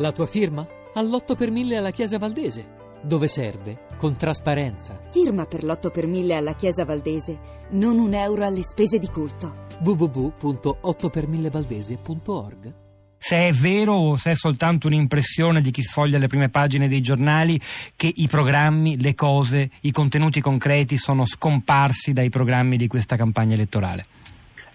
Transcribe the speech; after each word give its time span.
La 0.00 0.10
tua 0.12 0.26
firma? 0.26 0.66
All'8 0.94 1.36
per 1.36 1.50
1000 1.50 1.76
alla 1.76 1.90
Chiesa 1.90 2.16
Valdese. 2.16 2.68
Dove 3.02 3.28
serve? 3.28 3.88
Con 3.98 4.16
trasparenza. 4.16 4.98
Firma 5.10 5.44
per 5.44 5.62
l'8 5.62 5.90
per 5.90 6.06
1000 6.06 6.34
alla 6.34 6.54
Chiesa 6.54 6.86
Valdese. 6.86 7.38
Non 7.72 7.98
un 7.98 8.14
euro 8.14 8.46
alle 8.46 8.62
spese 8.62 8.96
di 8.96 9.08
culto. 9.08 9.66
www.8per1000valdese.org 9.82 12.74
se 13.22 13.48
è 13.48 13.52
vero 13.52 13.92
o 13.92 14.16
se 14.16 14.30
è 14.30 14.34
soltanto 14.34 14.86
un'impressione 14.86 15.60
di 15.60 15.70
chi 15.70 15.82
sfoglia 15.82 16.16
le 16.16 16.26
prime 16.26 16.48
pagine 16.48 16.88
dei 16.88 17.02
giornali 17.02 17.60
che 17.94 18.10
i 18.12 18.26
programmi, 18.28 18.98
le 18.98 19.14
cose, 19.14 19.68
i 19.80 19.92
contenuti 19.92 20.40
concreti 20.40 20.96
sono 20.96 21.26
scomparsi 21.26 22.14
dai 22.14 22.30
programmi 22.30 22.78
di 22.78 22.86
questa 22.86 23.16
campagna 23.16 23.52
elettorale. 23.52 24.06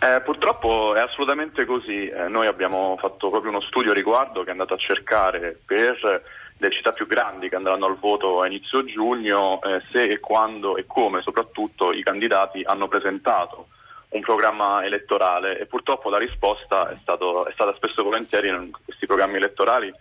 Eh, 0.06 0.22
purtroppo 0.22 0.94
è 0.94 1.00
assolutamente 1.00 1.66
così. 1.66 2.08
Eh, 2.08 2.28
noi 2.28 2.46
abbiamo 2.46 2.96
fatto 3.00 3.32
proprio 3.32 3.50
uno 3.50 3.62
studio 3.62 3.92
riguardo 3.92 4.44
che 4.44 4.50
è 4.50 4.52
andato 4.52 4.76
a 4.76 4.78
cercare 4.78 5.60
per 5.66 6.22
le 6.58 6.70
città 6.70 6.92
più 6.92 7.08
grandi 7.08 7.50
che 7.50 7.56
andranno 7.56 7.88
al 7.88 7.98
voto 7.98 8.42
a 8.42 8.46
inizio 8.46 8.86
giugno 8.86 9.60
eh, 9.64 9.82
se 9.92 10.04
e 10.04 10.20
quando 10.20 10.78
e 10.78 10.86
come 10.86 11.24
soprattutto 11.24 11.92
i 11.92 12.04
candidati 12.04 12.62
hanno 12.64 12.88
presentato 12.88 13.70
un 14.10 14.22
programma 14.22 14.86
elettorale 14.86 15.58
e 15.58 15.66
purtroppo 15.66 16.12
la 16.12 16.20
risposta 16.20 16.88
è, 16.90 16.98
stato, 17.02 17.44
è 17.48 17.52
stata 17.54 17.74
spesso 17.74 18.02
e 18.02 18.04
volentieri 18.04 18.50
in 18.50 18.70
questi 18.86 19.08
programmi 19.08 19.38
elettorali 19.38 19.92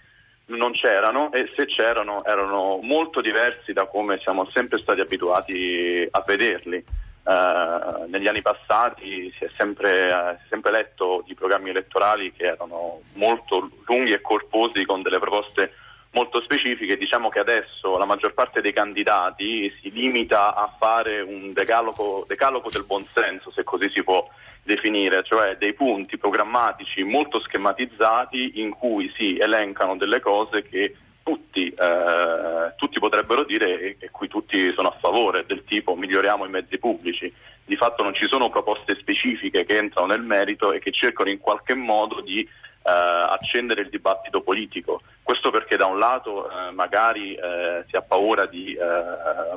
non 0.48 0.72
c'erano 0.72 1.32
e 1.32 1.50
se 1.56 1.64
c'erano 1.64 2.22
erano 2.24 2.78
molto 2.82 3.22
diversi 3.22 3.72
da 3.72 3.86
come 3.86 4.18
siamo 4.18 4.46
sempre 4.52 4.78
stati 4.80 5.00
abituati 5.00 6.06
a 6.10 6.22
vederli. 6.26 6.84
Uh, 7.24 8.04
negli 8.10 8.28
anni 8.28 8.42
passati 8.42 9.32
si 9.38 9.44
è, 9.44 9.50
sempre, 9.56 10.10
è 10.10 10.38
sempre 10.50 10.70
letto 10.70 11.24
di 11.26 11.34
programmi 11.34 11.70
elettorali 11.70 12.30
che 12.32 12.44
erano 12.44 13.00
molto 13.14 13.70
lunghi 13.86 14.12
e 14.12 14.20
corposi 14.20 14.84
con 14.84 15.00
delle 15.00 15.18
proposte 15.18 15.72
molto 16.10 16.42
specifiche. 16.42 16.98
Diciamo 16.98 17.30
che 17.30 17.38
adesso 17.38 17.96
la 17.96 18.04
maggior 18.04 18.34
parte 18.34 18.60
dei 18.60 18.74
candidati 18.74 19.72
si 19.80 19.90
limita 19.90 20.54
a 20.54 20.74
fare 20.78 21.22
un 21.22 21.54
decalogo, 21.54 22.26
decalogo 22.26 22.68
del 22.70 22.84
buonsenso, 22.84 23.50
se 23.52 23.64
così 23.64 23.90
si 23.94 24.02
può 24.02 24.28
definire, 24.62 25.22
cioè 25.24 25.56
dei 25.56 25.74
punti 25.74 26.18
programmatici 26.18 27.02
molto 27.04 27.40
schematizzati 27.40 28.60
in 28.60 28.70
cui 28.70 29.12
si 29.16 29.36
elencano 29.38 29.96
delle 29.96 30.20
cose 30.20 30.62
che 30.62 30.94
tutti, 31.24 31.68
eh, 31.68 32.74
tutti 32.76 33.00
potrebbero 33.00 33.42
dire 33.44 33.80
e, 33.80 33.96
e 33.98 34.10
cui 34.10 34.28
tutti 34.28 34.72
sono 34.76 34.88
a 34.88 34.96
favore, 35.00 35.44
del 35.46 35.64
tipo 35.64 35.96
miglioriamo 35.96 36.44
i 36.44 36.50
mezzi 36.50 36.78
pubblici. 36.78 37.32
Di 37.64 37.76
fatto 37.76 38.02
non 38.04 38.14
ci 38.14 38.28
sono 38.28 38.50
proposte 38.50 38.94
specifiche 39.00 39.64
che 39.64 39.78
entrano 39.78 40.08
nel 40.08 40.20
merito 40.20 40.70
e 40.72 40.78
che 40.78 40.92
cercano 40.92 41.30
in 41.30 41.40
qualche 41.40 41.74
modo 41.74 42.20
di 42.20 42.40
eh, 42.40 42.48
accendere 42.84 43.80
il 43.80 43.88
dibattito 43.88 44.42
politico. 44.42 45.00
Questo 45.22 45.50
perché 45.50 45.76
da 45.76 45.86
un 45.86 45.98
lato 45.98 46.46
eh, 46.46 46.70
magari 46.72 47.34
eh, 47.34 47.84
si 47.88 47.96
ha 47.96 48.02
paura 48.02 48.44
di 48.46 48.76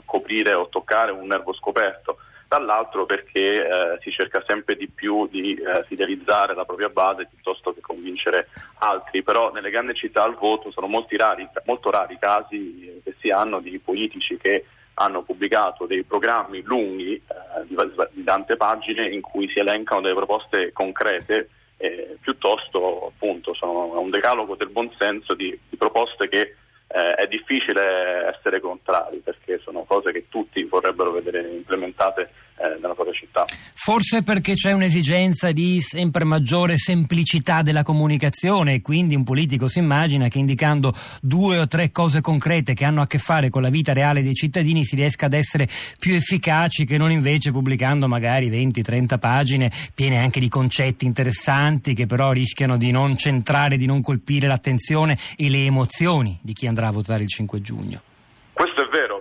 coprire 0.06 0.54
o 0.54 0.70
toccare 0.70 1.12
un 1.12 1.28
nervo 1.28 1.54
scoperto, 1.54 2.20
dall'altro 2.48 3.06
perché 3.06 4.00
si 4.02 4.10
cerca 4.12 4.42
sempre 4.48 4.78
di 4.78 4.88
più 4.88 5.28
di 5.28 5.58
fidelizzare 5.88 6.56
la 6.56 6.64
propria 6.64 6.88
base 6.88 7.28
piuttosto 7.28 7.74
che 7.74 7.82
convincere 7.98 8.50
altri, 8.80 9.24
però 9.24 9.52
nelle 9.52 9.70
grandi 9.72 9.96
città 9.96 10.24
al 10.24 10.36
voto 10.36 10.72
sono 10.72 10.88
rari, 11.18 11.48
molto 11.66 11.90
rari 11.90 12.14
i 12.14 12.20
casi 12.20 13.02
che 13.04 13.16
si 13.20 13.30
hanno 13.30 13.60
di 13.60 13.80
politici 13.80 14.38
che 14.38 14.66
hanno 15.00 15.22
pubblicato 15.22 15.86
dei 15.86 16.04
programmi 16.04 16.62
lunghi 16.62 17.14
eh, 17.14 17.66
di, 17.68 17.76
di, 18.12 18.24
tante 18.24 18.56
pagine 18.56 19.08
in 19.08 19.22
cui 19.22 19.48
si 19.50 19.60
elencano 19.60 20.02
delle 20.02 20.16
proposte 20.16 20.72
concrete 20.72 21.50
eh, 21.78 22.18
piuttosto 22.20 23.08
appunto 23.08 23.54
sono 23.54 24.00
un 24.00 24.10
decalogo 24.10 24.56
del 24.56 24.70
buonsenso 24.70 25.36
di, 25.36 25.58
di 25.70 25.78
proposte 25.78 26.28
che 26.28 26.56
eh, 26.88 27.14
è 27.14 27.28
difficile 27.28 28.34
essere 28.36 28.60
contrari 28.60 29.18
perché 29.18 29.60
sono 29.60 29.84
cose 29.84 30.12
che 30.12 30.26
tutti 30.30 30.64
vorrebbero 30.64 31.12
vedere 31.12 31.48
implementate 31.48 32.32
eh, 32.58 32.78
nella 32.80 32.96
propria 32.96 33.14
città. 33.14 33.37
Forse 33.80 34.22
perché 34.22 34.54
c'è 34.54 34.74
un'esigenza 34.74 35.54
di 35.54 35.80
sempre 35.80 36.26
maggiore 36.26 36.76
semplicità 36.76 37.62
della 37.62 37.84
comunicazione 37.84 38.74
e 38.74 38.82
quindi 38.82 39.16
un 39.16 39.24
politico 39.24 39.70
si 39.70 39.80
immagina 39.80 40.28
che 40.28 40.40
indicando 40.40 40.94
due 41.22 41.60
o 41.60 41.68
tre 41.68 41.92
cose 41.92 42.20
concrete 42.20 42.74
che 42.74 42.84
hanno 42.84 43.02
a 43.02 43.08
che 43.08 43.18
fare 43.18 43.50
con 43.50 43.62
la 43.62 43.70
vita 43.70 43.94
reale 43.94 44.24
dei 44.24 44.34
cittadini 44.34 44.84
si 44.84 44.96
riesca 44.96 45.28
ad 45.28 45.34
essere 45.34 45.70
più 46.00 46.16
efficaci 46.16 46.86
che 46.86 46.98
non 46.98 47.12
invece 47.12 47.52
pubblicando 47.52 48.10
magari 48.10 48.50
20-30 48.50 49.20
pagine 49.20 49.72
piene 49.94 50.18
anche 50.18 50.42
di 50.42 50.50
concetti 50.50 51.06
interessanti 51.06 51.94
che 51.94 52.08
però 52.08 52.34
rischiano 52.34 52.76
di 52.76 52.92
non 52.92 53.16
centrare, 53.16 53.78
di 53.78 53.86
non 53.86 54.02
colpire 54.02 54.48
l'attenzione 54.48 55.18
e 55.38 55.48
le 55.48 55.64
emozioni 55.64 56.38
di 56.42 56.52
chi 56.52 56.68
andrà 56.68 56.88
a 56.88 56.92
votare 56.92 57.24
il 57.24 57.30
5 57.30 57.62
giugno. 57.62 58.02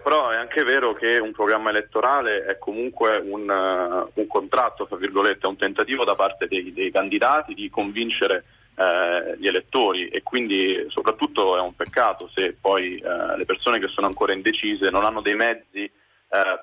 Però 0.06 0.31
è 0.31 0.37
anche 0.37 0.62
vero 0.62 0.94
che 0.94 1.19
un 1.19 1.33
programma 1.33 1.71
elettorale 1.71 2.44
è 2.44 2.59
comunque 2.59 3.17
un, 3.17 3.49
uh, 3.49 4.21
un 4.21 4.27
contratto, 4.28 4.87
tra 4.87 4.97
virgolette, 4.97 5.49
un 5.49 5.56
tentativo 5.56 6.05
da 6.05 6.15
parte 6.15 6.47
dei, 6.47 6.72
dei 6.72 6.93
candidati 6.93 7.55
di 7.55 7.69
convincere 7.69 8.44
uh, 8.77 9.34
gli 9.37 9.49
elettori 9.49 10.06
e 10.06 10.22
quindi 10.22 10.87
soprattutto 10.91 11.56
è 11.56 11.61
un 11.61 11.75
peccato 11.75 12.31
se 12.33 12.56
poi 12.61 13.03
uh, 13.03 13.37
le 13.37 13.47
persone 13.47 13.81
che 13.81 13.89
sono 13.89 14.06
ancora 14.06 14.33
indecise 14.33 14.91
non 14.91 15.05
hanno 15.05 15.22
dei 15.22 15.34
mezzi 15.34 15.91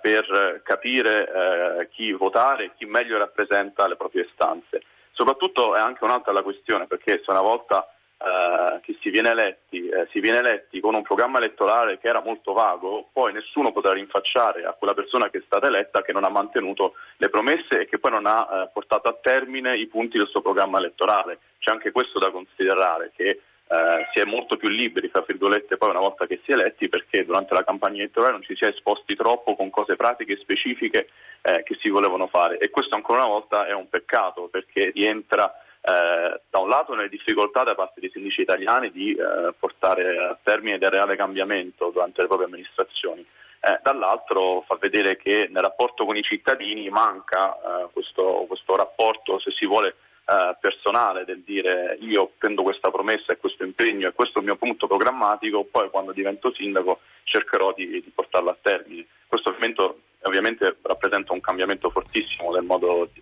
per 0.01 0.61
capire 0.63 1.87
chi 1.91 2.11
votare 2.11 2.65
e 2.65 2.71
chi 2.77 2.85
meglio 2.85 3.17
rappresenta 3.17 3.87
le 3.87 3.95
proprie 3.95 4.25
istanze. 4.29 4.83
Soprattutto 5.11 5.75
è 5.75 5.79
anche 5.79 6.03
un'altra 6.03 6.31
la 6.31 6.43
questione 6.43 6.85
perché 6.85 7.21
se 7.23 7.31
una 7.31 7.41
volta 7.41 7.87
eh, 8.23 8.79
che 8.81 8.97
si 9.01 9.09
viene, 9.09 9.31
eletti, 9.31 9.89
eh, 9.89 10.07
si 10.11 10.21
viene 10.21 10.37
eletti 10.37 10.79
con 10.79 10.95
un 10.95 11.01
programma 11.01 11.39
elettorale 11.39 11.99
che 11.99 12.07
era 12.07 12.21
molto 12.21 12.53
vago, 12.53 13.09
poi 13.11 13.33
nessuno 13.33 13.73
potrà 13.73 13.91
rinfacciare 13.91 14.63
a 14.63 14.71
quella 14.71 14.93
persona 14.93 15.29
che 15.29 15.39
è 15.39 15.43
stata 15.45 15.67
eletta 15.67 16.01
che 16.01 16.13
non 16.13 16.23
ha 16.23 16.29
mantenuto 16.29 16.93
le 17.17 17.29
promesse 17.29 17.81
e 17.81 17.85
che 17.85 17.99
poi 17.99 18.11
non 18.11 18.25
ha 18.25 18.47
eh, 18.49 18.69
portato 18.71 19.09
a 19.09 19.17
termine 19.21 19.75
i 19.77 19.87
punti 19.87 20.17
del 20.17 20.27
suo 20.27 20.41
programma 20.41 20.77
elettorale. 20.77 21.39
C'è 21.59 21.71
anche 21.71 21.91
questo 21.91 22.19
da 22.19 22.31
considerare, 22.31 23.11
che 23.15 23.41
Uh, 23.65 24.05
si 24.13 24.19
è 24.19 24.25
molto 24.25 24.55
più 24.57 24.67
liberi, 24.69 25.07
fra 25.07 25.23
virgolette, 25.25 25.77
poi 25.77 25.89
una 25.89 26.01
volta 26.01 26.27
che 26.27 26.41
si 26.43 26.51
è 26.51 26.53
eletti, 26.53 26.89
perché 26.89 27.25
durante 27.25 27.55
la 27.55 27.63
campagna 27.63 27.99
elettorale 27.99 28.33
non 28.33 28.43
ci 28.43 28.55
si 28.55 28.65
è 28.65 28.67
esposti 28.67 29.15
troppo 29.15 29.55
con 29.55 29.71
cose 29.71 29.95
pratiche 29.95 30.37
specifiche 30.37 31.09
eh, 31.41 31.63
che 31.63 31.77
si 31.81 31.89
volevano 31.89 32.27
fare. 32.27 32.59
E 32.59 32.69
questo 32.69 32.93
ancora 32.95 33.23
una 33.23 33.31
volta 33.31 33.65
è 33.65 33.73
un 33.73 33.89
peccato, 33.89 34.49
perché 34.49 34.91
rientra 34.93 35.51
eh, 35.85 36.41
da 36.49 36.59
un 36.59 36.69
lato 36.69 36.95
nelle 36.95 37.09
difficoltà 37.09 37.63
da 37.63 37.75
parte 37.75 37.99
dei 37.99 38.09
sindaci 38.09 38.41
italiani 38.41 38.89
di 38.89 39.11
eh, 39.11 39.53
portare 39.59 40.17
a 40.17 40.37
termine 40.41 40.77
del 40.77 40.89
reale 40.89 41.17
cambiamento 41.17 41.89
durante 41.89 42.21
le 42.21 42.27
proprie 42.27 42.47
amministrazioni, 42.47 43.25
eh, 43.59 43.79
dall'altro 43.83 44.63
fa 44.65 44.77
vedere 44.79 45.17
che 45.17 45.49
nel 45.51 45.61
rapporto 45.61 46.05
con 46.05 46.15
i 46.15 46.23
cittadini 46.23 46.89
manca 46.89 47.55
eh, 47.55 47.87
questo, 47.91 48.45
questo, 48.47 48.77
rapporto, 48.77 49.39
se 49.39 49.51
si 49.51 49.65
vuole, 49.65 49.95
eh, 50.25 50.55
personale 50.57 51.25
del 51.25 51.41
dire 51.41 51.97
io 51.99 52.31
prendo 52.37 52.63
questa 52.63 52.89
promessa 52.89 53.33
e 53.33 53.37
questo 53.37 53.65
impegno 53.65 54.07
e 54.07 54.13
questo 54.13 54.37
è 54.37 54.41
il 54.41 54.47
mio 54.47 54.55
punto 54.55 54.87
programmatico, 54.87 55.65
poi 55.65 55.89
quando 55.89 56.13
divento 56.13 56.53
sindaco 56.53 57.01
cercherò 57.23 57.73
di, 57.73 57.87
di 57.89 58.11
portarlo 58.15 58.51
a 58.51 58.57
termine. 58.61 59.05
Questo 59.27 59.49
ovviamente 59.49 59.95
ovviamente 60.23 60.77
rappresenta 60.81 61.33
un 61.33 61.41
cambiamento 61.41 61.89
fortissimo 61.89 62.51
del 62.51 62.63
modo 62.63 63.09
di 63.13 63.21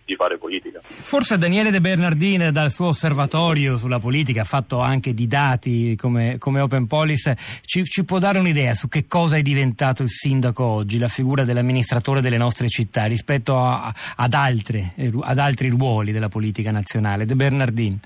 politica. 0.52 0.80
Forse 0.82 1.38
Daniele 1.38 1.70
De 1.70 1.80
Bernardin 1.80 2.50
dal 2.52 2.70
suo 2.70 2.88
osservatorio 2.88 3.76
sulla 3.76 3.98
politica, 3.98 4.44
fatto 4.44 4.80
anche 4.80 5.14
di 5.14 5.26
dati 5.26 5.96
come, 5.96 6.36
come 6.38 6.60
Open 6.60 6.86
Police, 6.86 7.36
ci, 7.64 7.84
ci, 7.84 8.04
può 8.04 8.18
dare 8.18 8.38
un'idea 8.38 8.74
su 8.74 8.88
che 8.88 9.06
cosa 9.06 9.36
è 9.36 9.42
diventato 9.42 10.02
il 10.02 10.10
sindaco 10.10 10.64
oggi, 10.64 10.98
la 10.98 11.08
figura 11.08 11.44
dell'amministratore 11.44 12.20
delle 12.20 12.36
nostre 12.36 12.68
città 12.68 13.04
rispetto 13.06 13.56
a, 13.56 13.92
ad, 14.16 14.34
altre, 14.34 14.92
ad 15.20 15.38
altri 15.38 15.68
ruoli 15.68 16.12
della 16.12 16.28
politica 16.28 16.70
nazionale. 16.70 17.24
De 17.24 17.34
Bernardin. 17.34 17.98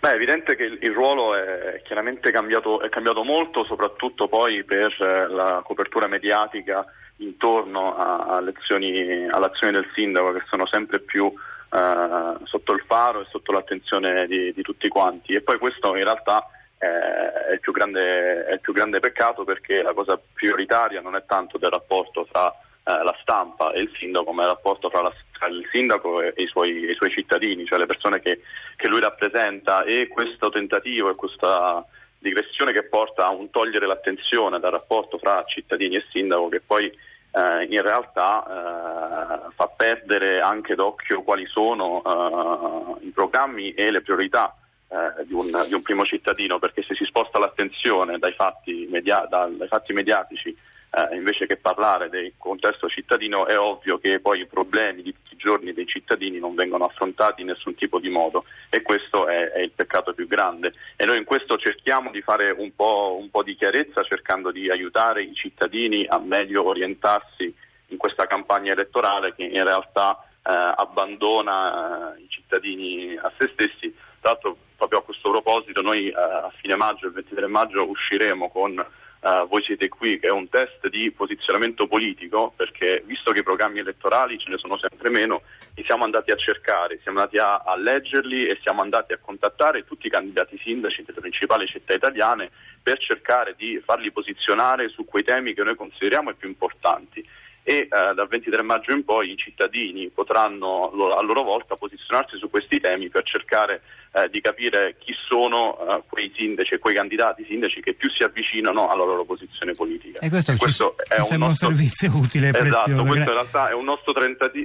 Beh, 0.00 0.12
è 0.12 0.14
evidente 0.14 0.54
che 0.54 0.62
il, 0.62 0.92
ruolo 0.92 1.34
è 1.34 1.82
chiaramente 1.82 2.30
cambiato, 2.30 2.80
è 2.80 2.88
cambiato 2.88 3.24
molto, 3.24 3.64
soprattutto 3.64 4.28
poi 4.28 4.62
per 4.62 4.94
eh, 5.00 5.28
la 5.28 5.60
copertura 5.64 6.06
mediatica 6.06 6.86
intorno 7.16 7.96
all'azione 7.96 9.72
del 9.72 9.90
sindaco 9.94 10.32
che 10.32 10.42
sono 10.48 10.66
sempre 10.66 11.00
più 11.00 11.32
uh, 11.70 12.44
sotto 12.44 12.72
il 12.72 12.82
faro 12.86 13.20
e 13.20 13.26
sotto 13.30 13.52
l'attenzione 13.52 14.26
di, 14.26 14.52
di, 14.52 14.62
tutti 14.62 14.88
quanti. 14.88 15.34
E 15.34 15.40
poi 15.40 15.58
questo 15.58 15.94
in 15.96 16.04
realtà 16.04 16.48
è 16.76 17.52
il, 17.52 17.60
grande, 17.72 18.46
è 18.46 18.52
il, 18.52 18.60
più 18.60 18.72
grande, 18.72 19.00
peccato 19.00 19.44
perché 19.44 19.82
la 19.82 19.92
cosa 19.92 20.18
prioritaria 20.32 21.00
non 21.00 21.16
è 21.16 21.24
tanto 21.26 21.58
del 21.58 21.70
rapporto 21.70 22.26
tra 22.30 22.46
uh, 22.46 23.02
la 23.02 23.16
stampa 23.20 23.72
e 23.72 23.80
il 23.80 23.90
sindaco 23.98 24.32
ma 24.32 24.42
il 24.42 24.48
rapporto 24.48 24.88
tra, 24.88 25.02
la, 25.02 25.12
tra 25.32 25.48
il 25.48 25.68
sindaco 25.72 26.20
e, 26.20 26.32
i 26.36 26.46
suoi, 26.46 26.86
e, 26.86 26.92
i 26.92 26.94
suoi, 26.94 27.10
cittadini, 27.10 27.66
cioè 27.66 27.78
le 27.78 27.86
persone 27.86 28.20
che, 28.20 28.40
che 28.76 28.88
lui 28.88 29.00
rappresenta. 29.00 29.84
E 29.84 30.08
questo 30.08 30.50
tentativo 30.50 31.10
e 31.10 31.14
questa 31.14 31.84
digressione 32.18 32.72
che 32.72 32.84
porta 32.84 33.26
a 33.26 33.32
un 33.32 33.50
togliere 33.50 33.86
l'attenzione 33.86 34.58
dal 34.58 34.72
rapporto 34.72 35.18
fra 35.18 35.44
cittadini 35.46 35.96
e 35.96 36.04
sindaco 36.10 36.48
che 36.48 36.60
poi 36.60 36.86
eh, 36.86 37.64
in 37.68 37.80
realtà 37.82 38.44
eh, 38.44 39.37
fa 39.58 39.66
perdere 39.66 40.40
anche 40.40 40.76
d'occhio 40.76 41.24
quali 41.24 41.44
sono 41.46 42.00
eh, 42.06 43.06
i 43.06 43.10
programmi 43.10 43.74
e 43.74 43.90
le 43.90 44.02
priorità 44.02 44.56
eh, 44.88 45.26
di, 45.26 45.34
un, 45.34 45.50
di, 45.66 45.74
un, 45.74 45.82
primo 45.82 46.04
cittadino, 46.04 46.60
perché 46.60 46.84
se 46.84 46.94
si 46.94 47.04
sposta 47.04 47.40
l'attenzione 47.40 48.18
dai 48.18 48.34
fatti, 48.34 48.86
media, 48.88 49.26
dai 49.28 49.66
fatti 49.66 49.92
mediatici 49.92 50.56
eh, 50.90 51.16
invece 51.16 51.48
che 51.48 51.56
parlare 51.56 52.08
del 52.08 52.34
contesto 52.38 52.88
cittadino, 52.88 53.46
è 53.46 53.58
ovvio 53.58 53.98
che 53.98 54.20
poi 54.20 54.42
i 54.42 54.46
problemi 54.46 55.02
di 55.02 55.12
tutti 55.12 55.34
i 55.34 55.36
giorni 55.36 55.72
dei 55.72 55.88
cittadini 55.88 56.38
non 56.38 56.54
vengono 56.54 56.84
affrontati 56.84 57.40
in 57.40 57.48
nessun 57.48 57.74
tipo 57.74 57.98
di 57.98 58.10
modo 58.10 58.44
e 58.70 58.82
questo 58.82 59.26
è, 59.26 59.50
è 59.50 59.58
il 59.58 59.72
peccato 59.74 60.14
più 60.14 60.28
grande. 60.28 60.72
E 60.94 61.04
noi 61.04 61.18
in 61.18 61.24
questo 61.24 61.56
cerchiamo 61.56 62.12
di 62.12 62.22
fare 62.22 62.52
un 62.52 62.72
po', 62.76 63.16
un 63.20 63.28
po' 63.28 63.42
di 63.42 63.56
chiarezza, 63.56 64.04
cercando 64.04 64.52
di 64.52 64.70
aiutare 64.70 65.24
i 65.24 65.34
cittadini 65.34 66.06
a 66.06 66.20
meglio 66.20 66.64
orientarsi 66.64 67.52
in 67.88 67.96
questa 67.96 68.26
campagna 68.26 68.72
elettorale 68.72 69.34
che 69.34 69.44
in 69.44 69.64
realtà 69.64 70.22
eh, 70.48 70.52
abbandona 70.76 72.14
eh, 72.16 72.22
i 72.22 72.26
cittadini 72.28 73.16
a 73.16 73.30
se 73.38 73.50
stessi. 73.52 73.94
Tra 74.20 74.32
l'altro 74.32 74.56
proprio 74.76 75.00
a 75.00 75.02
questo 75.02 75.30
proposito 75.30 75.82
noi 75.82 76.08
eh, 76.08 76.14
a 76.14 76.52
fine 76.60 76.76
maggio, 76.76 77.06
il 77.06 77.12
23 77.12 77.46
maggio, 77.46 77.88
usciremo 77.88 78.48
con 78.50 78.86
Uh, 79.20 79.48
voi 79.48 79.64
siete 79.64 79.88
qui, 79.88 80.20
che 80.20 80.28
è 80.28 80.30
un 80.30 80.48
test 80.48 80.86
di 80.88 81.10
posizionamento 81.10 81.88
politico, 81.88 82.52
perché 82.54 83.02
visto 83.04 83.32
che 83.32 83.40
i 83.40 83.42
programmi 83.42 83.80
elettorali 83.80 84.38
ce 84.38 84.48
ne 84.48 84.58
sono 84.58 84.78
sempre 84.78 85.10
meno, 85.10 85.42
li 85.74 85.82
siamo 85.82 86.04
andati 86.04 86.30
a 86.30 86.36
cercare, 86.36 87.00
siamo 87.02 87.18
andati 87.18 87.36
a, 87.36 87.56
a 87.56 87.76
leggerli 87.76 88.46
e 88.46 88.60
siamo 88.62 88.80
andati 88.80 89.12
a 89.12 89.18
contattare 89.20 89.84
tutti 89.84 90.06
i 90.06 90.10
candidati 90.10 90.56
sindaci 90.62 91.02
delle 91.02 91.18
principali 91.18 91.66
città 91.66 91.94
italiane 91.94 92.48
per 92.80 92.98
cercare 92.98 93.56
di 93.56 93.82
farli 93.84 94.12
posizionare 94.12 94.88
su 94.88 95.04
quei 95.04 95.24
temi 95.24 95.52
che 95.52 95.64
noi 95.64 95.74
consideriamo 95.74 96.30
i 96.30 96.36
più 96.36 96.46
importanti 96.46 97.26
e 97.68 97.80
eh, 97.80 97.86
dal 98.14 98.28
23 98.28 98.62
maggio 98.62 98.92
in 98.92 99.04
poi 99.04 99.32
i 99.32 99.36
cittadini 99.36 100.08
potranno 100.08 100.90
a 100.90 101.22
loro 101.22 101.42
volta 101.42 101.76
posizionarsi 101.76 102.38
su 102.38 102.48
questi 102.48 102.80
temi 102.80 103.10
per 103.10 103.24
cercare 103.24 103.82
eh, 104.12 104.30
di 104.30 104.40
capire 104.40 104.96
chi 104.98 105.12
sono 105.28 105.76
eh, 105.78 106.02
quei 106.08 106.32
sindaci 106.34 106.72
e 106.72 106.78
quei 106.78 106.94
candidati 106.94 107.44
sindaci 107.46 107.82
che 107.82 107.92
più 107.92 108.10
si 108.10 108.22
avvicinano 108.22 108.88
alla 108.88 109.04
loro 109.04 109.26
posizione 109.26 109.74
politica. 109.74 110.20
E 110.20 110.30
questo, 110.30 110.52
e 110.52 110.56
questo 110.56 110.94
ci, 110.96 111.12
è 111.12 111.18
un, 111.18 111.40
nostro... 111.40 111.68
un, 111.68 111.74
servizio 111.74 112.10
utile. 112.16 112.48
Esatto, 112.48 112.84
prezioso. 112.84 113.02
questo 113.02 113.28
in 113.28 113.36
realtà 113.36 113.68
è 113.68 113.74
un 113.74 113.84
nostro 113.84 114.14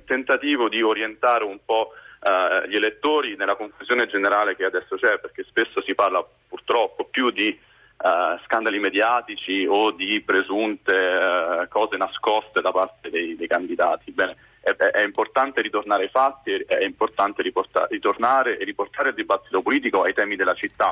tentativo 0.05 0.69
di 0.69 0.81
orientare 0.81 1.43
un 1.43 1.59
po' 1.65 1.89
eh, 2.21 2.69
gli 2.69 2.75
elettori 2.75 3.35
nella 3.35 3.57
confusione 3.57 4.07
generale 4.07 4.55
che 4.55 4.63
adesso 4.63 4.95
c'è, 4.95 5.19
perché 5.19 5.43
spesso 5.43 5.83
si 5.85 5.93
parla 5.93 6.25
purtroppo 6.47 7.03
più 7.11 7.31
di 7.31 7.59
Uh, 7.95 8.37
scandali 8.43 8.79
mediatici 8.79 9.65
o 9.65 9.91
di 9.91 10.19
presunte 10.21 10.91
uh, 10.91 11.67
cose 11.69 11.95
nascoste 11.95 12.59
da 12.59 12.71
parte 12.71 13.09
dei, 13.09 13.37
dei 13.37 13.47
candidati. 13.47 14.11
Bene, 14.11 14.35
è, 14.59 14.71
è, 14.75 15.03
importante 15.03 15.61
ritornare 15.61 16.03
ai 16.03 16.09
fatti, 16.09 16.51
è 16.51 16.83
importante 16.83 17.41
riportare, 17.41 17.87
ritornare 17.91 18.57
e 18.57 18.65
riportare 18.65 19.09
il 19.09 19.15
dibattito 19.15 19.61
politico 19.61 20.03
ai 20.03 20.13
temi 20.13 20.35
della 20.35 20.53
città. 20.53 20.91